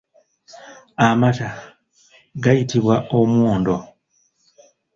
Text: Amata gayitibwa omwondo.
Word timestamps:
Amata 1.07 1.47
gayitibwa 2.43 2.95
omwondo. 3.19 3.77